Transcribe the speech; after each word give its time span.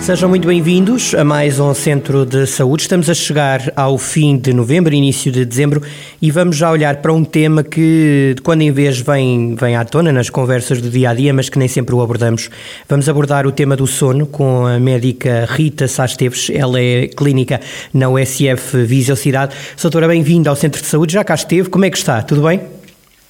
Sejam 0.00 0.30
muito 0.30 0.48
bem-vindos 0.48 1.14
a 1.14 1.22
mais 1.22 1.60
um 1.60 1.74
Centro 1.74 2.24
de 2.24 2.46
Saúde. 2.46 2.82
Estamos 2.82 3.08
a 3.10 3.14
chegar 3.14 3.70
ao 3.76 3.98
fim 3.98 4.36
de 4.36 4.52
novembro, 4.52 4.94
início 4.94 5.30
de 5.30 5.44
dezembro, 5.44 5.82
e 6.20 6.30
vamos 6.30 6.56
já 6.56 6.70
olhar 6.70 6.96
para 6.96 7.12
um 7.12 7.22
tema 7.22 7.62
que, 7.62 8.32
de 8.34 8.42
quando 8.42 8.62
em 8.62 8.72
vez, 8.72 8.98
vem, 8.98 9.54
vem 9.54 9.76
à 9.76 9.84
tona 9.84 10.10
nas 10.10 10.30
conversas 10.30 10.80
do 10.80 10.88
dia 10.88 11.10
a 11.10 11.14
dia, 11.14 11.34
mas 11.34 11.50
que 11.50 11.58
nem 11.58 11.68
sempre 11.68 11.94
o 11.94 12.00
abordamos. 12.00 12.48
Vamos 12.88 13.10
abordar 13.10 13.46
o 13.46 13.52
tema 13.52 13.76
do 13.76 13.86
sono 13.86 14.26
com 14.26 14.66
a 14.66 14.80
médica 14.80 15.46
Rita 15.48 15.86
Sá 15.86 16.06
Esteves. 16.06 16.50
Ela 16.50 16.80
é 16.80 17.06
clínica 17.06 17.60
na 17.92 18.08
USF 18.08 18.78
Viseu 18.84 19.14
Cidade. 19.14 19.54
Doutora, 19.80 20.08
bem-vinda 20.08 20.48
ao 20.48 20.56
Centro 20.56 20.80
de 20.80 20.88
Saúde. 20.88 21.12
Já 21.12 21.22
cá 21.22 21.34
esteve. 21.34 21.68
Como 21.68 21.84
é 21.84 21.90
que 21.90 21.98
está? 21.98 22.22
Tudo 22.22 22.42
bem? 22.42 22.79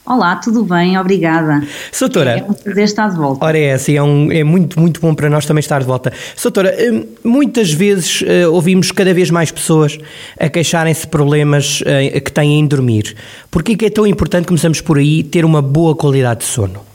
Olá, 0.04 0.36
tudo 0.36 0.64
bem? 0.64 0.98
Obrigada. 0.98 1.62
Soutora. 1.92 2.38
É 2.38 2.42
um 2.42 2.52
prazer 2.52 2.84
estar 2.84 3.08
de 3.10 3.16
volta. 3.16 3.44
Ora, 3.44 3.58
é 3.58 3.74
assim, 3.74 3.96
é, 3.96 4.02
um, 4.02 4.32
é 4.32 4.42
muito, 4.42 4.80
muito 4.80 5.00
bom 5.00 5.14
para 5.14 5.28
nós 5.28 5.46
também 5.46 5.60
estar 5.60 5.78
de 5.78 5.86
volta. 5.86 6.12
Soutora, 6.34 6.74
hum, 6.92 7.06
muitas 7.22 7.72
vezes 7.72 8.22
uh, 8.22 8.50
ouvimos 8.52 8.90
cada 8.90 9.12
vez 9.12 9.30
mais 9.30 9.50
pessoas 9.50 9.98
a 10.38 10.48
queixarem-se 10.48 11.02
de 11.02 11.08
problemas 11.08 11.82
uh, 11.82 12.20
que 12.20 12.32
têm 12.32 12.58
em 12.58 12.66
dormir. 12.66 13.14
Por 13.50 13.62
que 13.62 13.84
é 13.84 13.90
tão 13.90 14.06
importante, 14.06 14.46
começamos 14.46 14.80
por 14.80 14.98
aí, 14.98 15.22
ter 15.22 15.44
uma 15.44 15.62
boa 15.62 15.94
qualidade 15.94 16.40
de 16.40 16.46
sono? 16.46 16.89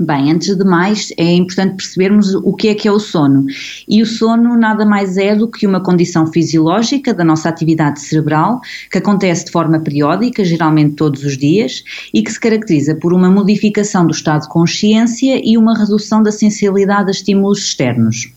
Bem, 0.00 0.30
antes 0.30 0.54
de 0.54 0.64
mais, 0.64 1.12
é 1.18 1.34
importante 1.34 1.74
percebermos 1.74 2.32
o 2.32 2.52
que 2.52 2.68
é 2.68 2.74
que 2.76 2.86
é 2.86 2.92
o 2.92 3.00
sono. 3.00 3.46
E 3.88 4.00
o 4.00 4.06
sono 4.06 4.56
nada 4.56 4.86
mais 4.86 5.16
é 5.16 5.34
do 5.34 5.48
que 5.48 5.66
uma 5.66 5.82
condição 5.82 6.24
fisiológica 6.24 7.12
da 7.12 7.24
nossa 7.24 7.48
atividade 7.48 8.00
cerebral, 8.00 8.60
que 8.92 8.98
acontece 8.98 9.46
de 9.46 9.50
forma 9.50 9.80
periódica, 9.80 10.44
geralmente 10.44 10.94
todos 10.94 11.24
os 11.24 11.36
dias, 11.36 11.82
e 12.14 12.22
que 12.22 12.30
se 12.30 12.38
caracteriza 12.38 12.94
por 12.94 13.12
uma 13.12 13.28
modificação 13.28 14.06
do 14.06 14.12
estado 14.12 14.42
de 14.42 14.48
consciência 14.48 15.40
e 15.44 15.58
uma 15.58 15.76
redução 15.76 16.22
da 16.22 16.30
sensibilidade 16.30 17.08
a 17.08 17.10
estímulos 17.10 17.58
externos. 17.58 18.32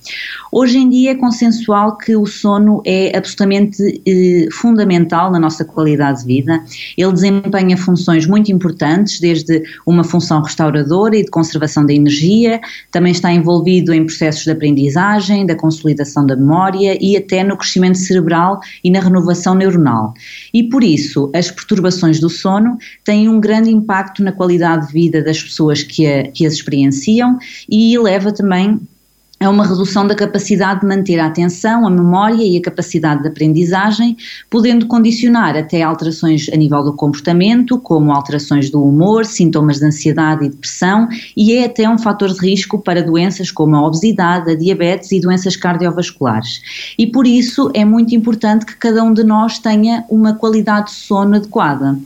Hoje 0.52 0.80
em 0.80 0.90
dia 0.90 1.12
é 1.12 1.16
consensual 1.16 1.96
que 1.96 2.16
o 2.16 2.26
sono 2.26 2.82
é 2.84 3.16
absolutamente 3.16 4.02
eh, 4.08 4.48
fundamental 4.52 5.32
na 5.32 5.40
nossa 5.40 5.64
qualidade 5.64 6.22
de 6.22 6.26
vida. 6.26 6.64
Ele 6.98 7.14
desempenha 7.14 7.78
funções 7.78 8.26
muito 8.26 8.52
importantes, 8.52 9.20
desde 9.20 9.62
uma 9.86 10.04
função 10.04 10.42
restauradora 10.42 11.16
e 11.16 11.24
de 11.24 11.30
conservação 11.30 11.51
da 11.60 11.94
energia, 11.94 12.60
também 12.92 13.12
está 13.12 13.32
envolvido 13.32 13.94
em 13.94 14.06
processos 14.06 14.44
de 14.44 14.52
aprendizagem, 14.52 15.46
da 15.46 15.56
consolidação 15.56 16.26
da 16.26 16.36
memória 16.36 16.98
e 17.02 17.18
até 17.18 17.44
no 17.44 17.58
crescimento 17.58 17.98
cerebral 17.98 18.60
e 18.84 18.90
na 18.90 19.00
renovação 19.00 19.56
neuronal. 19.56 20.14
E 20.54 20.64
por 20.64 20.84
isso, 20.84 21.32
as 21.34 21.50
perturbações 21.50 22.20
do 22.20 22.30
sono 22.30 22.78
têm 23.04 23.28
um 23.28 23.40
grande 23.40 23.70
impacto 23.70 24.24
na 24.24 24.32
qualidade 24.32 24.88
de 24.88 24.94
vida 24.94 25.24
das 25.24 25.42
pessoas 25.42 25.84
que, 25.84 26.06
a, 26.06 26.28
que 26.28 26.46
as 26.46 26.54
experienciam 26.54 27.38
e 27.70 27.98
leva 27.98 28.32
também 28.32 28.80
é 29.42 29.50
uma 29.50 29.66
redução 29.66 30.06
da 30.06 30.14
capacidade 30.14 30.82
de 30.82 30.86
manter 30.86 31.20
a 31.20 31.26
atenção, 31.26 31.88
a 31.88 31.90
memória 31.90 32.44
e 32.44 32.58
a 32.58 32.62
capacidade 32.62 33.24
de 33.24 33.28
aprendizagem, 33.28 34.16
podendo 34.52 34.86
condicionar 34.86 35.58
até 35.58 35.82
alterações 35.82 36.48
a 36.54 36.56
nível 36.56 36.84
do 36.84 36.94
comportamento, 36.94 37.80
como 37.80 38.12
alterações 38.12 38.70
do 38.70 38.84
humor, 38.84 39.26
sintomas 39.26 39.80
de 39.80 39.86
ansiedade 39.86 40.46
e 40.46 40.50
depressão, 40.50 41.08
e 41.36 41.54
é 41.54 41.66
até 41.66 41.90
um 41.90 41.98
fator 41.98 42.32
de 42.32 42.40
risco 42.40 42.78
para 42.78 43.02
doenças 43.02 43.50
como 43.50 43.76
a 43.76 43.82
obesidade, 43.84 44.52
a 44.52 44.56
diabetes 44.56 45.12
e 45.12 45.20
doenças 45.20 45.56
cardiovasculares. 45.56 46.62
E 46.96 47.08
por 47.08 47.26
isso 47.26 47.72
é 47.74 47.84
muito 47.84 48.14
importante 48.14 48.64
que 48.64 48.76
cada 48.76 49.04
um 49.04 49.12
de 49.12 49.24
nós 49.24 49.58
tenha 49.58 50.06
uma 50.08 50.36
qualidade 50.36 50.92
de 50.92 50.98
sono 50.98 51.38
adequada. 51.38 51.98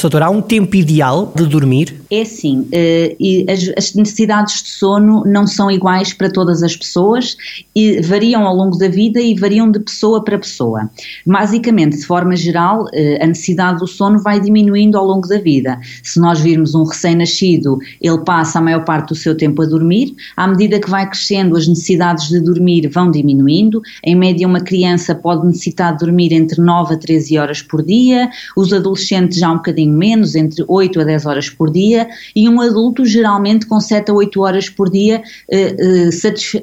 Doutora, 0.00 0.26
há 0.26 0.30
um 0.30 0.42
tempo 0.42 0.74
ideal 0.74 1.32
de 1.36 1.46
dormir? 1.46 2.00
É 2.10 2.24
sim, 2.24 2.66
eh, 2.72 3.14
e 3.20 3.46
as 3.48 3.94
necessidades 3.94 4.60
de 4.60 4.70
sono 4.70 5.22
não 5.24 5.46
são 5.46 5.70
iguais 5.70 6.12
para 6.12 6.28
todas 6.28 6.64
as 6.64 6.79
pessoas 6.80 7.36
e 7.74 8.00
variam 8.00 8.46
ao 8.46 8.54
longo 8.54 8.76
da 8.76 8.88
vida 8.88 9.20
e 9.20 9.34
variam 9.34 9.70
de 9.70 9.80
pessoa 9.80 10.22
para 10.24 10.38
pessoa. 10.38 10.90
Basicamente, 11.26 11.96
de 11.96 12.04
forma 12.04 12.34
geral, 12.36 12.86
eh, 12.92 13.18
a 13.22 13.26
necessidade 13.26 13.78
do 13.78 13.86
sono 13.86 14.18
vai 14.20 14.40
diminuindo 14.40 14.98
ao 14.98 15.06
longo 15.06 15.28
da 15.28 15.38
vida. 15.38 15.78
Se 16.02 16.18
nós 16.18 16.40
virmos 16.40 16.74
um 16.74 16.84
recém-nascido, 16.84 17.78
ele 18.00 18.18
passa 18.24 18.58
a 18.58 18.62
maior 18.62 18.84
parte 18.84 19.08
do 19.08 19.14
seu 19.14 19.36
tempo 19.36 19.62
a 19.62 19.66
dormir, 19.66 20.14
à 20.36 20.46
medida 20.46 20.80
que 20.80 20.90
vai 20.90 21.08
crescendo, 21.08 21.56
as 21.56 21.66
necessidades 21.66 22.28
de 22.28 22.40
dormir 22.40 22.88
vão 22.88 23.10
diminuindo. 23.10 23.80
Em 24.04 24.14
média, 24.14 24.46
uma 24.46 24.60
criança 24.60 25.14
pode 25.14 25.46
necessitar 25.46 25.92
de 25.92 26.04
dormir 26.04 26.32
entre 26.32 26.60
9 26.60 26.94
a 26.94 26.98
13 26.98 27.38
horas 27.38 27.62
por 27.62 27.84
dia, 27.84 28.28
os 28.56 28.72
adolescentes 28.72 29.38
já 29.38 29.50
um 29.50 29.56
bocadinho 29.56 29.96
menos, 29.96 30.34
entre 30.34 30.64
8 30.66 31.00
a 31.00 31.04
10 31.04 31.26
horas 31.26 31.50
por 31.50 31.70
dia, 31.70 32.08
e 32.34 32.48
um 32.48 32.60
adulto 32.60 33.04
geralmente 33.04 33.66
com 33.66 33.80
7 33.80 34.10
a 34.10 34.14
8 34.14 34.40
horas 34.40 34.68
por 34.68 34.90
dia 34.90 35.22
eh, 35.50 35.76
eh, 35.78 36.10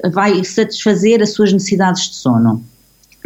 vai 0.10 0.44
satisfazer 0.44 1.22
as 1.22 1.34
suas 1.34 1.52
necessidades 1.54 2.10
de 2.10 2.16
sono 2.16 2.64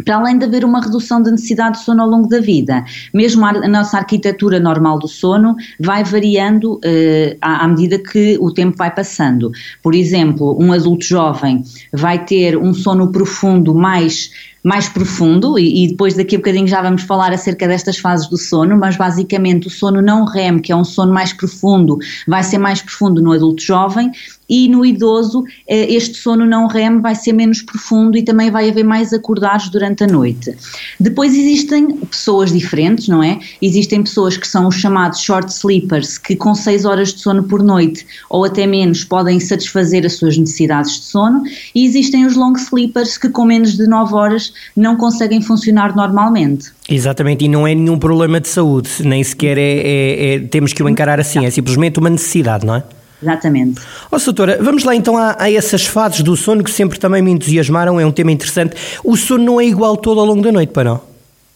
para 0.04 0.16
além 0.16 0.38
de 0.38 0.44
haver 0.44 0.64
uma 0.64 0.80
redução 0.80 1.22
da 1.22 1.30
necessidade 1.30 1.78
de 1.78 1.84
sono 1.84 2.02
ao 2.02 2.08
longo 2.08 2.28
da 2.28 2.40
vida, 2.40 2.84
mesmo 3.12 3.44
a, 3.44 3.68
nossa 3.68 3.98
arquitetura 3.98 4.58
normal 4.58 4.98
do 4.98 5.08
sono 5.08 5.56
vai 5.78 6.04
variando 6.04 6.74
uh, 6.74 7.36
à, 7.40 7.64
à, 7.64 7.68
medida 7.68 7.98
que 7.98 8.36
o 8.40 8.52
tempo 8.52 8.76
vai 8.76 8.92
passando. 8.92 9.50
Por 9.82 9.94
exemplo, 9.94 10.56
um 10.60 10.72
adulto 10.72 11.04
jovem 11.04 11.62
vai 11.92 12.24
ter 12.24 12.56
um 12.56 12.74
sono 12.74 13.10
profundo 13.10 13.74
mais 13.74 14.30
mais 14.62 14.88
profundo 14.88 15.58
e, 15.58 15.84
e, 15.84 15.88
depois 15.88 16.14
daqui 16.14 16.36
a 16.36 16.38
bocadinho 16.38 16.68
já 16.68 16.80
vamos 16.80 17.02
falar 17.02 17.32
acerca 17.32 17.66
destas 17.66 17.98
fases 17.98 18.28
do 18.28 18.38
sono, 18.38 18.76
mas 18.78 18.96
basicamente 18.96 19.66
o 19.66 19.70
sono 19.70 20.00
não 20.00 20.24
REM, 20.24 20.60
que 20.60 20.70
é 20.70 20.76
um 20.76 20.84
sono 20.84 21.12
mais 21.12 21.32
profundo, 21.32 21.98
vai 22.28 22.42
ser 22.44 22.58
mais 22.58 22.80
profundo 22.80 23.20
no 23.20 23.32
adulto 23.32 23.62
jovem 23.62 24.12
e 24.48 24.68
no 24.68 24.84
idoso 24.84 25.44
eh, 25.66 25.94
este 25.94 26.18
sono 26.18 26.44
não 26.44 26.66
REM 26.66 27.00
vai 27.00 27.14
ser 27.14 27.32
menos 27.32 27.62
profundo 27.62 28.18
e 28.18 28.22
também 28.22 28.50
vai 28.50 28.68
haver 28.68 28.84
mais 28.84 29.12
acordados 29.12 29.70
durante 29.70 30.04
a 30.04 30.06
noite. 30.06 30.54
Depois 31.00 31.34
existem 31.34 31.96
pessoas 31.96 32.52
diferentes, 32.52 33.08
não 33.08 33.22
é? 33.22 33.40
Existem 33.62 34.02
pessoas 34.02 34.36
que 34.36 34.46
são 34.46 34.68
os 34.68 34.74
chamados 34.74 35.20
short 35.20 35.50
sleepers, 35.50 36.18
que 36.18 36.36
com 36.36 36.54
6 36.54 36.84
horas 36.84 37.14
de 37.14 37.20
sono 37.20 37.44
por 37.44 37.62
noite 37.62 38.06
ou 38.28 38.44
até 38.44 38.66
menos 38.66 39.04
podem 39.04 39.40
satisfazer 39.40 40.04
as 40.04 40.14
suas 40.14 40.36
necessidades 40.36 41.00
de 41.00 41.04
sono 41.06 41.42
e 41.74 41.86
existem 41.86 42.26
os 42.26 42.36
long 42.36 42.52
sleepers 42.52 43.16
que 43.16 43.30
com 43.30 43.46
menos 43.46 43.76
de 43.76 43.86
9 43.86 44.14
horas 44.14 44.51
não 44.76 44.96
conseguem 44.96 45.40
funcionar 45.40 45.94
normalmente. 45.94 46.70
Exatamente, 46.88 47.44
e 47.44 47.48
não 47.48 47.66
é 47.66 47.74
nenhum 47.74 47.98
problema 47.98 48.40
de 48.40 48.48
saúde, 48.48 48.90
nem 49.00 49.22
sequer 49.22 49.58
é, 49.58 49.62
é, 49.62 50.34
é 50.34 50.38
temos 50.40 50.72
que 50.72 50.82
o 50.82 50.88
encarar 50.88 51.20
assim, 51.20 51.44
é 51.44 51.50
simplesmente 51.50 51.98
uma 51.98 52.10
necessidade, 52.10 52.66
não 52.66 52.76
é? 52.76 52.82
Exatamente. 53.22 53.80
Ó, 54.10 54.16
oh, 54.16 54.18
doutora, 54.18 54.58
vamos 54.60 54.82
lá 54.82 54.96
então 54.96 55.16
a, 55.16 55.36
a, 55.38 55.50
essas 55.50 55.86
fases 55.86 56.22
do 56.22 56.36
sono 56.36 56.64
que 56.64 56.70
sempre 56.70 56.98
também 56.98 57.22
me 57.22 57.30
entusiasmaram, 57.30 58.00
é 58.00 58.04
um 58.04 58.10
tema 58.10 58.32
interessante. 58.32 58.74
O 59.04 59.16
sono 59.16 59.44
não 59.44 59.60
é 59.60 59.64
igual 59.64 59.96
todo 59.96 60.18
ao 60.20 60.26
longo 60.26 60.42
da 60.42 60.50
noite, 60.50 60.72
para 60.72 60.84
não? 60.84 61.11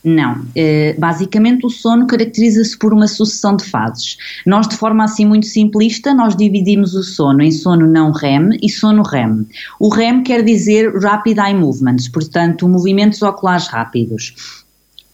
Não. 0.07 0.47
Eh, 0.55 0.95
basicamente, 0.97 1.67
o 1.67 1.69
sono 1.69 2.07
caracteriza-se 2.07 2.79
por 2.79 2.95
uma 2.95 3.09
sucessão 3.09 3.57
de 3.57 3.65
fases. 3.65 4.17
Nós, 4.47 4.69
de 4.69 4.77
forma 4.77 5.03
assim 5.03 5.25
muito 5.25 5.47
simplista, 5.47 6.15
nós 6.15 6.37
dividimos 6.37 6.95
o 6.95 7.03
sono 7.03 7.43
em 7.43 7.51
sono 7.51 7.89
não 7.89 8.13
REM 8.13 8.51
e 8.63 8.69
sono 8.71 9.03
REM. 9.03 9.45
O 9.81 9.89
REM 9.89 10.23
quer 10.23 10.45
dizer 10.45 10.95
Rapid 10.95 11.39
Eye 11.39 11.55
Movements, 11.55 12.07
portanto, 12.07 12.69
movimentos 12.69 13.21
oculares 13.21 13.67
rápidos. 13.67 14.65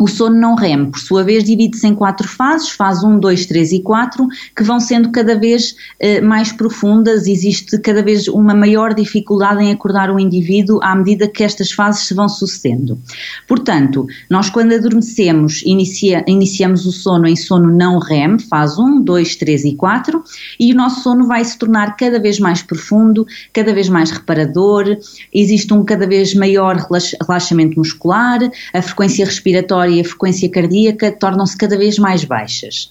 O 0.02 0.08
sono 0.08 0.34
não 0.34 0.56
REM, 0.56 0.90
por 0.90 0.98
sua 0.98 1.22
vez, 1.22 1.44
divide-se 1.44 1.86
em 1.86 1.94
quatro 1.94 2.26
fases, 2.26 2.70
fase 2.70 3.06
1, 3.06 3.20
2, 3.20 3.46
3 3.46 3.70
e 3.70 3.80
4, 3.82 4.26
que 4.56 4.64
vão 4.64 4.80
sendo 4.80 5.12
cada 5.12 5.38
vez 5.38 5.76
eh, 6.00 6.20
mais 6.20 6.50
profundas, 6.50 7.28
existe 7.28 7.78
cada 7.78 8.02
vez 8.02 8.26
uma 8.26 8.52
maior 8.52 8.94
dificuldade 8.94 9.62
em 9.62 9.70
acordar 9.70 10.10
o 10.10 10.18
indivíduo 10.18 10.80
à 10.82 10.96
medida 10.96 11.28
que 11.28 11.44
estas 11.44 11.70
fases 11.70 12.08
se 12.08 12.14
vão 12.14 12.28
sucedendo. 12.28 12.98
Portanto, 13.46 14.04
nós 14.28 14.50
quando 14.50 14.74
adormecemos, 14.74 15.62
inicia, 15.64 16.24
iniciamos 16.26 16.84
o 16.84 16.90
sono 16.90 17.28
em 17.28 17.36
sono 17.36 17.70
não 17.70 18.00
REM, 18.00 18.40
fase 18.40 18.80
1, 18.80 19.02
2, 19.02 19.36
3 19.36 19.64
e 19.66 19.76
4, 19.76 20.20
e 20.58 20.72
o 20.72 20.76
nosso 20.76 21.02
sono 21.02 21.28
vai 21.28 21.44
se 21.44 21.56
tornar 21.56 21.96
cada 21.96 22.18
vez 22.18 22.40
mais 22.40 22.60
profundo, 22.60 23.24
cada 23.52 23.72
vez 23.72 23.88
mais 23.88 24.10
reparador, 24.10 24.98
existe 25.32 25.72
um 25.72 25.84
cada 25.84 26.08
vez 26.08 26.34
maior 26.34 26.74
relaxamento 27.20 27.78
muscular, 27.78 28.40
a 28.74 28.82
frequência 28.82 29.24
respiratória 29.24 29.91
e 29.92 30.00
a 30.00 30.04
frequência 30.04 30.50
cardíaca 30.50 31.12
tornam-se 31.12 31.56
cada 31.56 31.76
vez 31.76 31.98
mais 31.98 32.24
baixas. 32.24 32.88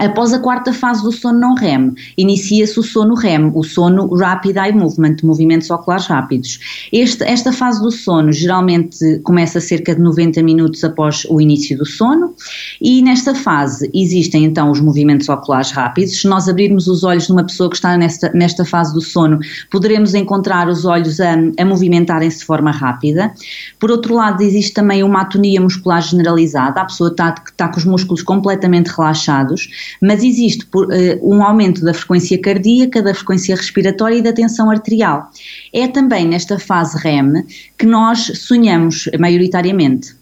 Após 0.00 0.32
a 0.32 0.38
quarta 0.38 0.72
fase 0.72 1.02
do 1.02 1.12
sono 1.12 1.38
não 1.38 1.54
REM, 1.54 1.92
inicia-se 2.16 2.80
o 2.80 2.82
sono 2.82 3.14
REM, 3.14 3.52
o 3.54 3.62
sono 3.62 4.08
Rapid 4.16 4.56
Eye 4.56 4.72
Movement, 4.72 5.16
movimentos 5.22 5.68
oculares 5.68 6.06
rápidos. 6.06 6.58
Este, 6.90 7.22
esta 7.24 7.52
fase 7.52 7.82
do 7.82 7.90
sono 7.90 8.32
geralmente 8.32 9.18
começa 9.24 9.60
cerca 9.60 9.94
de 9.94 10.00
90 10.00 10.42
minutos 10.42 10.82
após 10.84 11.26
o 11.28 11.38
início 11.38 11.76
do 11.76 11.84
sono 11.84 12.34
e 12.80 13.02
nesta 13.02 13.34
fase 13.34 13.90
existem 13.92 14.44
então 14.44 14.70
os 14.70 14.80
movimentos 14.80 15.28
oculares 15.28 15.70
rápidos. 15.70 16.18
Se 16.22 16.26
nós 16.26 16.48
abrirmos 16.48 16.88
os 16.88 17.04
olhos 17.04 17.26
de 17.26 17.32
uma 17.32 17.44
pessoa 17.44 17.68
que 17.68 17.76
está 17.76 17.94
nesta, 17.98 18.32
nesta 18.32 18.64
fase 18.64 18.94
do 18.94 19.02
sono, 19.02 19.38
poderemos 19.70 20.14
encontrar 20.14 20.66
os 20.66 20.86
olhos 20.86 21.20
a, 21.20 21.34
a 21.58 21.64
movimentarem-se 21.66 22.38
de 22.38 22.44
forma 22.46 22.70
rápida. 22.70 23.34
Por 23.78 23.90
outro 23.90 24.14
lado, 24.14 24.42
existe 24.42 24.72
também 24.72 25.02
uma 25.02 25.20
atonia 25.20 25.60
muscular 25.60 26.00
generalizada, 26.00 26.80
a 26.80 26.86
pessoa 26.86 27.10
está, 27.10 27.34
está 27.46 27.68
com 27.68 27.76
os 27.76 27.84
músculos 27.84 28.22
completamente 28.22 28.88
relaxados 28.88 29.68
mas 30.00 30.22
existe 30.22 30.66
por, 30.66 30.86
uh, 30.86 30.90
um 31.22 31.42
aumento 31.42 31.82
da 31.84 31.94
frequência 31.94 32.40
cardíaca, 32.40 33.02
da 33.02 33.14
frequência 33.14 33.54
respiratória 33.54 34.16
e 34.16 34.22
da 34.22 34.32
tensão 34.32 34.70
arterial. 34.70 35.30
É 35.72 35.86
também 35.88 36.26
nesta 36.26 36.58
fase 36.58 36.98
REM 36.98 37.44
que 37.78 37.86
nós 37.86 38.32
sonhamos 38.34 39.08
maioritariamente. 39.18 40.20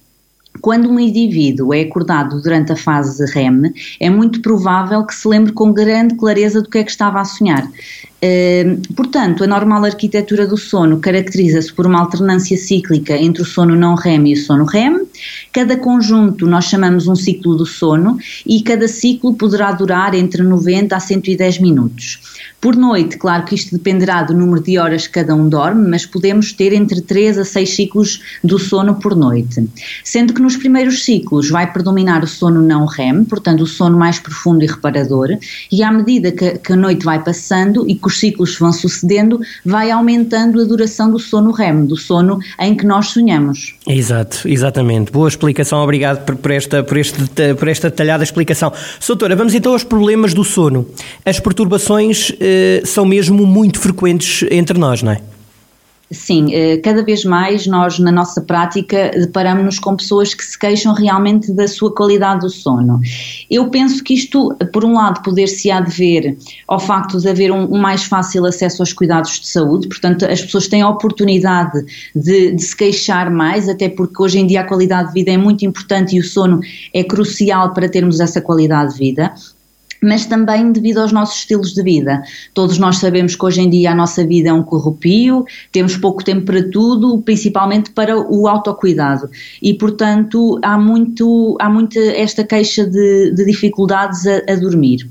Quando 0.61 0.91
um 0.91 0.99
indivíduo 0.99 1.73
é 1.73 1.83
acordado 1.83 2.41
durante 2.43 2.73
a 2.73 2.77
fase 2.77 3.25
REM, 3.33 3.73
é 4.01 4.11
muito 4.11 4.41
provável 4.43 5.05
que 5.05 5.15
se 5.15 5.29
lembre 5.29 5.53
com 5.53 5.73
grande 5.73 6.17
clareza 6.17 6.61
do 6.61 6.69
que 6.69 6.79
é 6.79 6.85
que 6.85 6.91
estava 6.91 7.21
a 7.21 7.25
sonhar. 7.25 7.69
Uh, 8.21 8.95
portanto, 8.95 9.45
a 9.45 9.47
normal 9.47 9.85
arquitetura 9.85 10.45
do 10.45 10.57
sono 10.57 10.99
caracteriza-se 10.99 11.73
por 11.73 11.87
uma 11.87 12.01
alternância 12.01 12.57
cíclica 12.57 13.17
entre 13.17 13.43
o 13.43 13.45
sono 13.45 13.77
não 13.77 13.95
REM 13.95 14.29
e 14.29 14.35
o 14.35 14.37
sono 14.37 14.65
REM. 14.65 15.07
Cada 15.53 15.77
conjunto 15.77 16.45
nós 16.45 16.65
chamamos 16.65 17.07
um 17.07 17.15
ciclo 17.15 17.55
do 17.55 17.65
sono 17.65 18.19
e 18.45 18.61
cada 18.63 18.89
ciclo 18.89 19.35
poderá 19.35 19.71
durar 19.71 20.15
entre 20.15 20.43
90 20.43 20.97
a 20.97 21.01
110 21.01 21.61
minutos. 21.61 22.21
Por 22.61 22.75
noite, 22.75 23.17
claro 23.19 23.45
que 23.45 23.55
isto 23.55 23.77
dependerá 23.77 24.25
do 24.25 24.35
número 24.35 24.61
de 24.61 24.79
horas 24.79 25.07
que 25.07 25.13
cada 25.13 25.33
um 25.33 25.49
dorme, 25.49 25.89
mas 25.89 26.05
podemos 26.05 26.53
ter 26.53 26.73
entre 26.73 27.01
3 27.01 27.39
a 27.39 27.45
6 27.45 27.71
ciclos 27.71 28.21
do 28.43 28.59
sono 28.59 28.97
por 28.97 29.15
noite. 29.15 29.69
Sendo 30.03 30.35
que 30.35 30.43
nos 30.43 30.57
primeiros 30.57 31.05
ciclos 31.05 31.51
vai 31.51 31.73
predominar 31.73 32.25
o 32.25 32.27
sono 32.27 32.61
não 32.61 32.85
REM, 32.85 33.25
portanto 33.25 33.61
o 33.61 33.67
sono 33.67 33.97
mais 33.97 34.19
profundo 34.19 34.65
e 34.65 34.67
reparador, 34.67 35.39
e 35.71 35.85
à 35.85 35.93
medida 35.93 36.33
que, 36.33 36.59
que 36.59 36.73
a 36.73 36.77
noite 36.77 37.05
vai 37.05 37.23
passando 37.23 37.89
e 37.89 37.95
os 38.09 38.19
ciclos 38.19 38.59
vão 38.59 38.73
sucedendo, 38.73 39.41
vai 39.65 39.91
aumentando 39.91 40.61
a 40.61 40.65
duração 40.65 41.11
do 41.11 41.19
sono 41.19 41.53
REM, 41.53 41.87
do 41.87 41.97
sono 41.97 42.39
em 42.59 42.75
que 42.75 42.85
nós 42.85 43.09
sonhamos. 43.09 43.75
Exato, 43.87 44.49
exatamente. 44.49 45.13
Boa 45.13 45.29
explicação, 45.29 45.83
obrigado 45.83 46.25
por, 46.25 46.37
por 46.37 46.51
esta, 46.51 46.83
por, 46.83 46.97
este, 46.97 47.19
por 47.59 47.69
esta 47.69 47.91
detalhada 47.91 48.25
explicação. 48.25 48.73
Soutora, 48.99 49.37
vamos 49.37 49.55
então 49.55 49.73
aos 49.73 49.85
problemas 49.85 50.35
do 50.35 50.43
sono. 50.43 50.87
As 51.25 51.39
perturbações 51.39 52.33
eh, 52.41 52.83
são 52.85 53.05
mesmo 53.05 53.47
muito 53.47 53.79
frequentes 53.79 54.45
entre 54.51 54.79
nós, 54.79 55.03
não 55.03 55.13
é? 55.13 55.21
Sim, 56.11 56.55
eh, 56.55 56.79
cada 56.79 57.03
vez 57.03 57.23
mais 57.23 57.67
nós 57.67 57.99
na 57.99 58.11
nossa 58.11 58.41
prática 58.41 59.11
deparamos-nos 59.15 59.79
com 59.79 59.95
pessoas 59.95 60.33
que 60.33 60.43
se 60.43 60.59
queixam 60.59 60.95
realmente 60.95 61.53
da 61.53 61.69
sua 61.69 61.95
qualidade 61.95 62.41
do 62.41 62.51
sono. 62.51 62.99
Eu 63.51 63.69
penso 63.69 64.03
que 64.03 64.15
isto, 64.15 64.57
por 64.73 64.87
um 64.87 64.95
lado, 64.95 65.23
poder-se-á 65.23 65.81
dever 65.81 66.39
ao 66.67 66.81
facto 66.81 67.21
de 67.21 67.29
haver 67.29 67.53
um, 67.53 67.77
mais 67.77 68.05
fácil 68.05 68.47
acesso 68.47 68.81
aos 68.81 68.95
cuidados 68.95 69.39
de 69.39 69.49
saúde, 69.49 69.87
portanto 69.87 70.25
as 70.25 70.41
pessoas 70.41 70.67
têm 70.67 70.81
a 70.81 70.89
oportunidade 70.89 71.85
de, 72.15 72.53
de 72.53 72.63
se 72.63 72.75
queixar 72.75 73.31
mais, 73.31 73.69
até 73.69 73.91
porque 73.91 74.23
hoje 74.23 74.39
em 74.39 74.47
dia 74.47 74.63
a 74.63 74.65
qualidade 74.65 75.09
de 75.09 75.15
vida 75.15 75.31
é 75.31 75.37
muito 75.37 75.67
importante 75.67 76.17
e 76.17 76.21
o 76.21 76.25
sono 76.25 76.61
é 76.95 77.05
crucial 77.05 77.75
para 77.75 77.87
termos 77.87 78.19
essa 78.19 78.41
qualidade 78.41 78.95
de 78.95 78.99
vida 78.99 79.35
mas 80.03 80.27
também 80.27 80.73
devido 80.73 80.99
aos 80.99 81.13
nossos 81.13 81.39
estilos 81.39 81.73
de 81.73 81.83
vida. 81.83 82.23
Todos 82.55 82.79
nós 82.79 82.99
sabemos 82.99 83.35
que 83.35 83.45
hoje 83.45 83.61
em 83.61 83.71
dia 83.71 83.93
a 83.93 83.95
nossa 83.95 84.27
vida 84.27 84.49
é 84.51 84.53
um 84.53 84.63
corrupio, 84.63 85.45
temos 85.73 85.97
pouco 85.97 86.25
tempo 86.25 86.47
para 86.47 86.63
tudo, 86.71 87.21
principalmente 87.23 87.91
para 87.91 88.19
o 88.19 88.47
autocuidado. 88.47 89.29
E, 89.61 89.75
portanto, 89.75 90.59
há 90.63 90.79
muito, 90.79 91.57
há 91.61 91.69
muito 91.69 91.99
esta 91.99 92.45
queixa 92.45 92.87
de, 92.87 93.33
de 93.33 93.45
dificuldades 93.45 94.27
a, 94.27 94.53
a 94.53 94.57
dormir. 94.57 95.09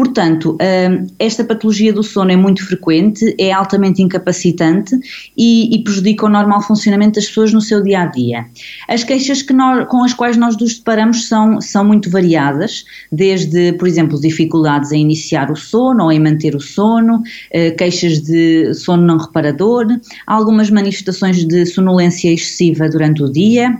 Portanto, 0.00 0.56
hum, 0.56 1.06
esta 1.18 1.44
patologia 1.44 1.92
do 1.92 2.02
sono 2.02 2.32
é 2.32 2.36
muito 2.36 2.66
frequente, 2.66 3.36
é 3.38 3.52
altamente 3.52 4.00
incapacitante 4.00 4.98
e, 5.36 5.76
e, 5.76 5.84
prejudica 5.84 6.24
o 6.24 6.28
normal 6.30 6.62
funcionamento 6.62 7.16
das 7.16 7.26
pessoas 7.26 7.52
no 7.52 7.60
seu 7.60 7.82
dia 7.82 8.00
a 8.00 8.06
dia. 8.06 8.46
As 8.88 9.04
queixas 9.04 9.44
nós, 9.50 9.86
com 9.88 10.02
as 10.02 10.14
quais 10.14 10.38
nós 10.38 10.56
nos 10.56 10.78
deparamos 10.78 11.28
são, 11.28 11.60
são 11.60 11.84
muito 11.84 12.08
variadas, 12.08 12.82
desde, 13.12 13.74
por 13.74 13.86
exemplo, 13.86 14.18
dificuldades 14.18 14.90
em 14.90 15.02
iniciar 15.02 15.50
o 15.50 15.56
sono 15.56 16.04
ou 16.04 16.10
em 16.10 16.18
manter 16.18 16.56
o 16.56 16.60
sono, 16.60 17.22
eh, 17.50 17.72
queixas 17.72 18.22
de 18.22 18.72
sono 18.72 19.02
não 19.02 19.18
reparador, 19.18 19.86
algumas 20.26 20.70
manifestações 20.70 21.44
de 21.44 21.66
sonolência 21.66 22.32
excessiva 22.32 22.88
durante 22.88 23.22
o 23.22 23.30
dia 23.30 23.76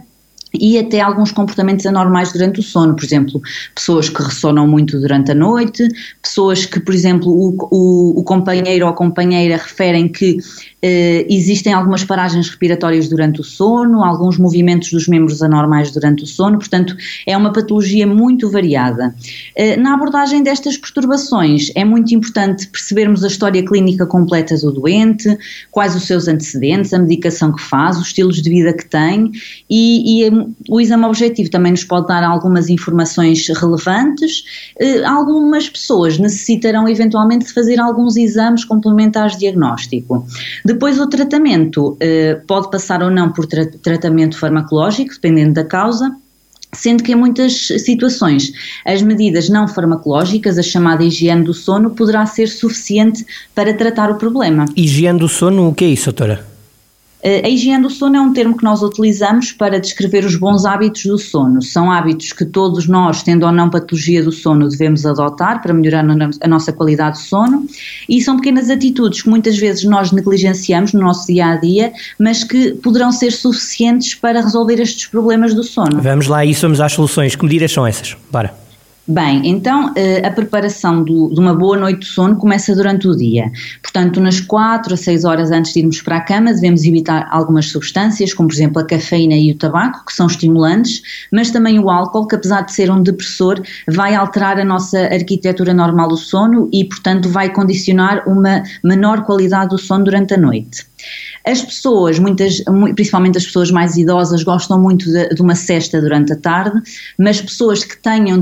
e 0.52 0.78
até 0.78 1.00
alguns 1.00 1.32
comportamentos 1.32 1.86
anormais 1.86 2.32
durante 2.32 2.60
o 2.60 2.62
sono, 2.62 2.94
por 2.94 3.04
exemplo, 3.04 3.40
pessoas 3.74 4.08
que 4.08 4.22
ressonam 4.22 4.66
muito 4.66 4.98
durante 5.00 5.32
a 5.32 5.34
noite, 5.34 5.88
pessoas 6.20 6.66
que, 6.66 6.80
por 6.80 6.94
exemplo, 6.94 7.30
o, 7.30 7.56
o, 7.70 8.20
o 8.20 8.24
companheiro 8.24 8.86
ou 8.86 8.92
a 8.92 8.94
companheira 8.94 9.56
referem 9.56 10.08
que 10.08 10.38
Uh, 10.82 11.26
existem 11.28 11.74
algumas 11.74 12.04
paragens 12.04 12.48
respiratórias 12.48 13.06
durante 13.06 13.42
o 13.42 13.44
sono, 13.44 14.02
alguns 14.02 14.38
movimentos 14.38 14.90
dos 14.90 15.06
membros 15.06 15.42
anormais 15.42 15.90
durante 15.90 16.24
o 16.24 16.26
sono, 16.26 16.58
portanto, 16.58 16.96
é 17.26 17.36
uma 17.36 17.52
patologia 17.52 18.06
muito 18.06 18.50
variada. 18.50 19.14
Uh, 19.58 19.78
na 19.78 19.92
abordagem 19.92 20.42
destas 20.42 20.78
perturbações, 20.78 21.70
é 21.74 21.84
muito 21.84 22.14
importante 22.14 22.66
percebermos 22.68 23.22
a 23.22 23.26
história 23.26 23.62
clínica 23.62 24.06
completa 24.06 24.56
do 24.56 24.72
doente, 24.72 25.36
quais 25.70 25.94
os 25.94 26.04
seus 26.04 26.26
antecedentes, 26.26 26.94
a 26.94 26.98
medicação 26.98 27.52
que 27.52 27.62
faz, 27.62 27.98
os 27.98 28.06
estilos 28.06 28.40
de 28.40 28.48
vida 28.48 28.72
que 28.72 28.86
tem, 28.86 29.32
e, 29.68 30.24
e 30.24 30.30
um, 30.30 30.54
o 30.66 30.80
exame 30.80 31.04
objetivo 31.04 31.50
também 31.50 31.72
nos 31.72 31.84
pode 31.84 32.06
dar 32.06 32.24
algumas 32.24 32.70
informações 32.70 33.46
relevantes. 33.48 34.44
Uh, 34.80 35.06
algumas 35.06 35.68
pessoas 35.68 36.18
necessitarão 36.18 36.88
eventualmente 36.88 37.44
de 37.44 37.52
fazer 37.52 37.78
alguns 37.78 38.16
exames 38.16 38.64
complementares 38.64 39.34
de 39.34 39.40
diagnóstico. 39.40 40.26
Depois, 40.70 41.00
o 41.00 41.08
tratamento 41.08 41.94
uh, 41.94 42.46
pode 42.46 42.70
passar 42.70 43.02
ou 43.02 43.10
não 43.10 43.32
por 43.32 43.44
tra 43.44 43.66
tratamento 43.66 44.38
farmacológico, 44.38 45.14
dependendo 45.14 45.54
da 45.54 45.64
causa, 45.64 46.14
sendo 46.72 47.02
que 47.02 47.10
em 47.10 47.16
muitas 47.16 47.66
situações 47.66 48.52
as 48.86 49.02
medidas 49.02 49.48
não 49.48 49.66
farmacológicas, 49.66 50.58
a 50.58 50.62
chamada 50.62 51.02
higiene 51.02 51.42
do 51.42 51.52
sono, 51.52 51.90
poderá 51.90 52.24
ser 52.24 52.46
suficiente 52.46 53.26
para 53.52 53.74
tratar 53.74 54.12
o 54.12 54.14
problema. 54.14 54.66
Higiene 54.76 55.18
do 55.18 55.28
sono, 55.28 55.68
o 55.68 55.74
que 55.74 55.84
é 55.84 55.88
isso, 55.88 56.04
doutora? 56.04 56.49
A 57.22 57.48
higiene 57.48 57.82
do 57.82 57.90
sono 57.90 58.16
é 58.16 58.20
um 58.20 58.32
termo 58.32 58.56
que 58.56 58.64
nós 58.64 58.82
utilizamos 58.82 59.52
para 59.52 59.78
descrever 59.78 60.24
os 60.24 60.36
bons 60.36 60.64
hábitos 60.64 61.04
do 61.04 61.18
sono. 61.18 61.60
São 61.60 61.92
hábitos 61.92 62.32
que 62.32 62.46
todos 62.46 62.88
nós, 62.88 63.22
tendo 63.22 63.44
ou 63.44 63.52
não 63.52 63.68
patologia 63.68 64.22
do 64.22 64.32
sono, 64.32 64.68
devemos 64.68 65.04
adotar 65.04 65.60
para 65.60 65.74
melhorar 65.74 66.04
a 66.40 66.48
nossa 66.48 66.72
qualidade 66.72 67.18
de 67.18 67.24
sono 67.24 67.66
e 68.08 68.22
são 68.22 68.36
pequenas 68.36 68.70
atitudes 68.70 69.22
que 69.22 69.28
muitas 69.28 69.58
vezes 69.58 69.84
nós 69.84 70.12
negligenciamos 70.12 70.94
no 70.94 71.00
nosso 71.00 71.26
dia 71.26 71.46
a 71.46 71.56
dia, 71.56 71.92
mas 72.18 72.42
que 72.42 72.72
poderão 72.72 73.12
ser 73.12 73.32
suficientes 73.32 74.14
para 74.14 74.40
resolver 74.40 74.80
estes 74.80 75.06
problemas 75.06 75.52
do 75.52 75.62
sono. 75.62 76.00
Vamos 76.00 76.26
lá, 76.26 76.44
e 76.44 76.54
vamos 76.54 76.80
às 76.80 76.92
soluções. 76.92 77.36
Que 77.36 77.44
medidas 77.44 77.70
são 77.70 77.86
essas? 77.86 78.16
Bora. 78.30 78.69
Bem, 79.08 79.48
então 79.48 79.92
eh, 79.96 80.24
a 80.24 80.30
preparação 80.30 81.02
do, 81.02 81.30
de 81.34 81.40
uma 81.40 81.54
boa 81.54 81.76
noite 81.76 82.00
de 82.00 82.06
sono 82.06 82.36
começa 82.36 82.74
durante 82.74 83.08
o 83.08 83.16
dia. 83.16 83.50
Portanto, 83.82 84.20
nas 84.20 84.40
4 84.40 84.94
a 84.94 84.96
6 84.96 85.24
horas 85.24 85.50
antes 85.50 85.72
de 85.72 85.80
irmos 85.80 86.00
para 86.00 86.18
a 86.18 86.20
cama, 86.20 86.52
devemos 86.52 86.84
evitar 86.84 87.26
algumas 87.30 87.66
substâncias, 87.66 88.32
como 88.32 88.48
por 88.48 88.54
exemplo 88.54 88.80
a 88.80 88.86
cafeína 88.86 89.34
e 89.34 89.50
o 89.50 89.56
tabaco, 89.56 90.04
que 90.06 90.12
são 90.12 90.26
estimulantes, 90.26 91.02
mas 91.32 91.50
também 91.50 91.80
o 91.80 91.90
álcool, 91.90 92.28
que 92.28 92.36
apesar 92.36 92.60
de 92.60 92.72
ser 92.72 92.90
um 92.90 93.02
depressor, 93.02 93.60
vai 93.88 94.14
alterar 94.14 94.60
a 94.60 94.64
nossa 94.64 94.98
arquitetura 95.00 95.74
normal 95.74 96.08
do 96.08 96.16
sono 96.16 96.68
e, 96.72 96.84
portanto, 96.84 97.28
vai 97.28 97.52
condicionar 97.52 98.22
uma 98.28 98.62
menor 98.84 99.24
qualidade 99.24 99.70
do 99.70 99.78
sono 99.78 100.04
durante 100.04 100.34
a 100.34 100.36
noite. 100.36 100.90
As 101.46 101.62
pessoas, 101.62 102.18
muitas, 102.18 102.62
principalmente 102.94 103.38
as 103.38 103.46
pessoas 103.46 103.70
mais 103.70 103.96
idosas, 103.96 104.42
gostam 104.42 104.78
muito 104.78 105.06
de, 105.06 105.30
de, 105.30 105.40
uma 105.40 105.54
cesta 105.54 106.00
durante 106.00 106.32
a 106.32 106.36
tarde, 106.36 106.78
mas 107.18 107.40
pessoas 107.40 107.82
que 107.82 107.96
tenham 107.96 108.38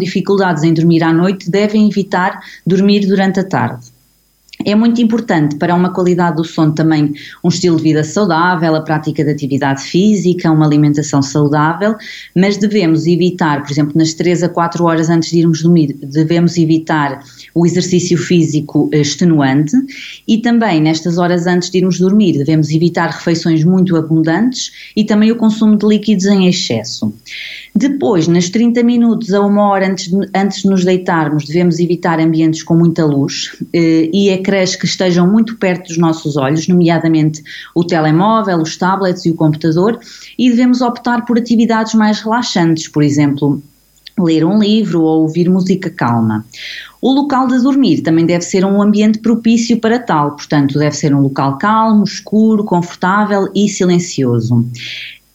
em 0.64 0.72
dormir 0.72 1.02
à 1.02 1.12
noite 1.12 1.50
devem 1.50 1.88
evitar 1.88 2.40
dormir 2.66 3.06
durante 3.06 3.40
a 3.40 3.44
tarde. 3.44 3.97
É 4.64 4.74
muito 4.74 5.00
importante 5.00 5.56
para 5.56 5.74
uma 5.74 5.92
qualidade 5.92 6.36
do 6.36 6.44
sono 6.44 6.72
também 6.72 7.12
um 7.44 7.48
estilo 7.48 7.76
de 7.76 7.82
vida 7.82 8.02
saudável, 8.02 8.74
a 8.74 8.80
prática 8.80 9.24
de 9.24 9.30
atividade 9.30 9.82
física, 9.82 10.50
uma 10.50 10.66
alimentação 10.66 11.22
saudável, 11.22 11.94
mas 12.34 12.56
devemos 12.56 13.06
evitar, 13.06 13.62
por 13.62 13.70
exemplo, 13.70 13.92
nas 13.96 14.14
3 14.14 14.42
a 14.42 14.48
4 14.48 14.84
horas 14.84 15.08
antes 15.08 15.30
de 15.30 15.38
irmos 15.38 15.62
dormir, 15.62 15.96
devemos 16.02 16.56
evitar 16.56 17.22
o 17.54 17.64
exercício 17.64 18.18
físico 18.18 18.90
extenuante 18.92 19.76
e 20.26 20.38
também 20.38 20.80
nestas 20.80 21.18
horas 21.18 21.46
antes 21.46 21.70
de 21.70 21.78
irmos 21.78 21.98
dormir 21.98 22.38
devemos 22.38 22.70
evitar 22.70 23.10
refeições 23.10 23.64
muito 23.64 23.96
abundantes 23.96 24.72
e 24.96 25.04
também 25.04 25.30
o 25.30 25.36
consumo 25.36 25.76
de 25.76 25.86
líquidos 25.86 26.26
em 26.26 26.48
excesso. 26.48 27.12
Depois, 27.74 28.26
nas 28.26 28.48
30 28.48 28.82
minutos 28.82 29.32
a 29.32 29.40
uma 29.40 29.68
hora 29.68 29.88
antes 29.88 30.08
de, 30.10 30.28
antes 30.34 30.62
de 30.62 30.68
nos 30.68 30.84
deitarmos, 30.84 31.44
devemos 31.44 31.78
evitar 31.78 32.18
ambientes 32.18 32.62
com 32.62 32.74
muita 32.74 33.04
luz 33.04 33.56
eh, 33.72 34.10
e 34.12 34.30
ecrãs 34.48 34.74
que 34.74 34.86
estejam 34.86 35.30
muito 35.30 35.56
perto 35.56 35.88
dos 35.88 35.98
nossos 35.98 36.36
olhos, 36.36 36.66
nomeadamente 36.66 37.42
o 37.74 37.84
telemóvel, 37.84 38.58
os 38.58 38.76
tablets 38.76 39.26
e 39.26 39.30
o 39.30 39.34
computador, 39.34 40.00
e 40.38 40.48
devemos 40.48 40.80
optar 40.80 41.26
por 41.26 41.38
atividades 41.38 41.94
mais 41.94 42.20
relaxantes, 42.20 42.88
por 42.88 43.02
exemplo, 43.02 43.62
ler 44.18 44.44
um 44.44 44.58
livro 44.58 45.02
ou 45.02 45.22
ouvir 45.22 45.48
música 45.48 45.90
calma. 45.90 46.44
O 47.00 47.12
local 47.12 47.46
de 47.46 47.62
dormir 47.62 48.00
também 48.00 48.26
deve 48.26 48.42
ser 48.42 48.64
um 48.64 48.82
ambiente 48.82 49.20
propício 49.20 49.78
para 49.78 49.98
tal, 49.98 50.32
portanto, 50.32 50.78
deve 50.78 50.96
ser 50.96 51.14
um 51.14 51.20
local 51.20 51.58
calmo, 51.58 52.02
escuro, 52.02 52.64
confortável 52.64 53.48
e 53.54 53.68
silencioso. 53.68 54.66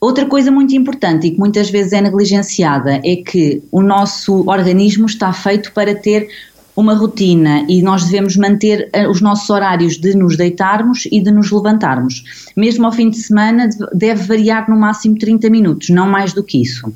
Outra 0.02 0.26
coisa 0.26 0.52
muito 0.52 0.76
importante 0.76 1.28
e 1.28 1.32
que 1.32 1.40
muitas 1.40 1.70
vezes 1.70 1.94
é 1.94 2.02
negligenciada 2.02 3.00
é 3.06 3.16
que 3.16 3.64
o 3.72 3.82
nosso 3.82 4.44
organismo 4.50 5.06
está 5.06 5.32
feito 5.32 5.72
para 5.72 5.96
ter 5.96 6.28
uma 6.76 6.96
rotina 6.96 7.66
e 7.70 7.82
nós 7.82 8.06
devemos 8.06 8.36
manter 8.36 8.90
eh, 8.94 9.08
os 9.08 9.22
nossos 9.22 9.50
horários 9.50 9.98
de 9.98 10.16
nos 10.16 10.36
deitarmos 10.36 11.08
e 11.12 11.20
de 11.22 11.32
nos 11.32 11.52
levantarmos. 11.52 12.24
Mesmo 12.56 12.86
ao 12.86 12.92
fim 12.92 13.10
de 13.10 13.18
semana 13.18 13.70
deve 13.94 14.24
variar 14.24 14.70
no 14.70 14.80
máximo 14.80 15.18
30 15.18 15.50
minutos, 15.50 15.90
não 15.90 16.08
mais 16.08 16.34
do 16.34 16.44
que 16.44 16.62
isso. 16.62 16.92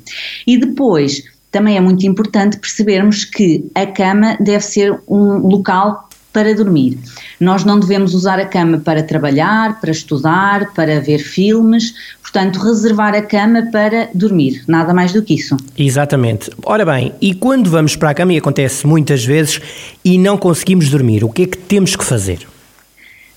E 0.46 0.58
depois, 0.58 1.22
também 1.50 1.76
é 1.76 1.80
muito 1.80 2.06
importante 2.06 2.58
percebermos 2.58 3.24
que 3.24 3.64
a 3.74 3.86
cama 3.86 4.36
deve 4.40 4.64
ser 4.64 4.98
um 5.08 5.46
local 5.46 6.08
para 6.32 6.54
dormir. 6.54 6.98
Nós 7.40 7.64
não 7.64 7.80
devemos 7.80 8.14
usar 8.14 8.38
a 8.38 8.46
cama 8.46 8.78
para 8.78 9.02
trabalhar, 9.02 9.80
para 9.80 9.90
estudar, 9.90 10.72
para 10.74 11.00
ver 11.00 11.18
filmes, 11.18 11.94
portanto, 12.30 12.58
reservar 12.60 13.14
a 13.14 13.22
cama 13.22 13.68
para 13.72 14.10
dormir, 14.14 14.62
nada 14.68 14.92
mais 14.92 15.12
do 15.12 15.22
que 15.22 15.34
isso. 15.34 15.56
Exatamente. 15.76 16.50
Ora 16.64 16.84
bem, 16.84 17.12
e 17.20 17.34
quando 17.34 17.70
vamos 17.70 17.96
para 17.96 18.10
a 18.10 18.14
cama, 18.14 18.32
e 18.34 18.36
acontece 18.36 18.86
muitas 18.86 19.24
vezes, 19.24 19.60
e 20.04 20.18
não 20.18 20.36
conseguimos 20.36 20.90
dormir, 20.90 21.24
o 21.24 21.30
que 21.30 21.42
é 21.42 21.46
que 21.46 21.56
temos 21.56 21.96
que 21.96 22.04
fazer? 22.04 22.46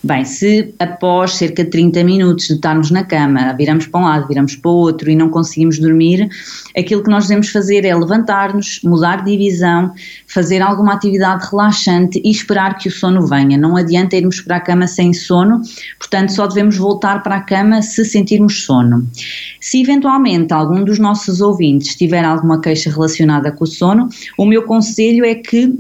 Bem, 0.04 0.26
se 0.26 0.74
após 0.80 1.36
cerca 1.36 1.64
de 1.64 1.70
30 1.70 2.04
minutos 2.04 2.48
de 2.48 2.54
estarmos 2.56 2.90
na 2.90 3.04
cama, 3.04 3.54
viramos 3.54 3.86
para 3.86 4.02
um 4.02 4.04
lado, 4.04 4.28
viramos 4.28 4.56
para 4.56 4.72
o 4.72 4.74
outro 4.74 5.12
e 5.12 5.16
não 5.16 5.30
conseguimos 5.30 5.78
dormir, 5.78 6.28
aquilo 6.76 7.04
que 7.04 7.10
nós 7.10 7.28
devemos 7.28 7.50
fazer 7.50 7.86
é 7.86 7.96
levantar-nos, 7.96 8.82
mudar 8.84 9.24
de 9.24 9.38
divisão, 9.38 9.94
fazer 10.26 10.60
alguma 10.60 10.94
atividade 10.94 11.48
relaxante 11.52 12.20
e 12.26 12.32
esperar 12.32 12.80
que 12.80 12.88
o 12.88 12.92
sono 12.92 13.28
venha. 13.28 13.60
Não 13.60 13.78
adianta 13.78 14.16
irmos 14.16 14.42
para 14.42 14.56
a 14.56 14.60
cama 14.60 14.88
sem 14.88 15.14
sono, 15.14 15.62
portanto, 16.00 16.32
só 16.32 16.48
devemos 16.48 16.78
voltar 16.78 17.22
para 17.22 17.36
a 17.36 17.42
cama 17.42 17.84
se 17.84 18.04
sentirmos 18.04 18.64
sono. 18.64 19.08
Se 19.60 19.82
eventualmente 19.82 20.52
algum 20.52 20.84
dos 20.84 20.98
nossos 20.98 21.42
ouvintes 21.42 21.96
tiver 21.96 22.26
alguma 22.26 22.60
queixa 22.60 22.90
relacionada 22.90 23.52
com 23.52 23.66
o 23.66 23.68
sono, 23.68 24.10
o 24.36 24.48
meu 24.48 24.64
conselho 24.64 25.24
é 25.24 25.36
que 25.36 25.80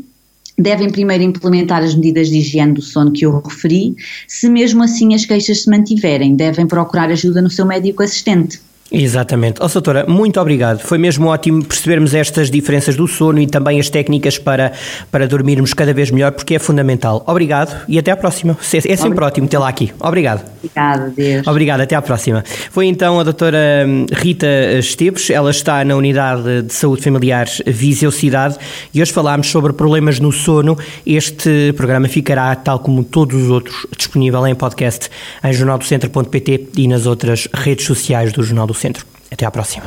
devem 0.61 0.89
primeiro 0.89 1.23
implementar 1.23 1.83
as 1.83 1.95
medidas 1.95 2.29
de 2.29 2.37
higiene 2.37 2.73
do 2.73 2.81
sono 2.81 3.11
que 3.11 3.25
eu 3.25 3.39
referi. 3.39 3.95
Se 4.27 4.49
mesmo 4.49 4.83
assim 4.83 5.13
as 5.13 5.25
queixas 5.25 5.63
se 5.63 5.69
mantiverem, 5.69 6.35
devem 6.35 6.67
procurar 6.67 7.09
ajuda 7.09 7.41
no 7.41 7.49
seu 7.49 7.65
médico 7.65 8.03
assistente. 8.03 8.59
Exatamente. 8.91 9.61
Ó, 9.61 9.65
oh, 9.65 9.69
doutora, 9.69 10.05
muito 10.05 10.39
obrigado. 10.39 10.79
Foi 10.79 10.97
mesmo 10.97 11.27
ótimo 11.27 11.63
percebermos 11.63 12.13
estas 12.13 12.51
diferenças 12.51 12.97
do 12.97 13.07
sono 13.07 13.39
e 13.39 13.47
também 13.47 13.79
as 13.79 13.89
técnicas 13.89 14.37
para, 14.37 14.73
para 15.09 15.25
dormirmos 15.25 15.73
cada 15.73 15.93
vez 15.93 16.11
melhor, 16.11 16.33
porque 16.33 16.55
é 16.55 16.59
fundamental. 16.59 17.23
Obrigado 17.25 17.85
e 17.87 17.97
até 17.97 18.11
à 18.11 18.17
próxima. 18.17 18.57
É, 18.61 18.65
sempre 18.65 18.91
Obrigado. 18.93 19.27
ótimo 19.27 19.47
tê-la 19.47 19.69
aqui. 19.69 19.93
Obrigado. 19.97 20.43
Obrigada, 20.61 21.13
Deus. 21.15 21.47
Obrigado, 21.47 21.81
até 21.81 21.95
à 21.95 22.01
próxima. 22.01 22.43
Foi 22.69 22.85
então 22.85 23.17
a 23.17 23.23
doutora 23.23 23.85
hum, 23.87 24.05
Rita 24.11 24.47
Esteves, 24.77 25.29
ela 25.29 25.51
está 25.51 25.85
na 25.85 25.95
Unidade 25.95 26.63
de 26.63 26.73
Saúde 26.73 27.01
Familiar 27.01 27.47
Viseu 27.65 28.11
Cidade 28.11 28.57
e 28.93 29.01
hoje 29.01 29.13
falámos 29.13 29.47
sobre 29.47 29.71
problemas 29.71 30.19
no 30.19 30.33
sono. 30.33 30.77
Este 31.05 31.73
programa 31.77 32.09
ficará, 32.09 32.53
tal 32.55 32.79
como 32.79 33.05
todos 33.05 33.41
os 33.41 33.49
outros, 33.49 33.87
disponível 33.97 34.45
em 34.45 34.53
podcast 34.53 35.09
em 35.41 35.53
jornaldocentro.pt 35.53 36.67
e 36.75 36.87
nas 36.89 37.05
outras 37.05 37.47
redes 37.53 37.85
sociais 37.85 38.33
do 38.33 38.43
Jornal 38.43 38.67
do 38.67 38.80
Centro. 38.81 39.05
Até 39.31 39.45
à 39.45 39.51
próxima. 39.51 39.85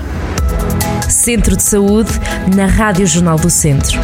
Centro 1.10 1.56
de 1.56 1.62
Saúde, 1.62 2.10
na 2.54 2.66
Rádio 2.66 3.06
Jornal 3.06 3.36
do 3.36 3.50
Centro. 3.50 3.98